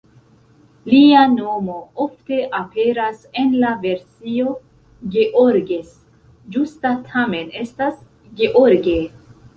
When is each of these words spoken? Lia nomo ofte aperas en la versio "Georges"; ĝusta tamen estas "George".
Lia 0.91 1.25
nomo 1.33 1.75
ofte 2.05 2.39
aperas 2.61 3.21
en 3.43 3.53
la 3.65 3.75
versio 3.83 4.55
"Georges"; 5.17 5.95
ĝusta 6.57 6.95
tamen 7.13 7.53
estas 7.63 8.01
"George". 8.43 8.99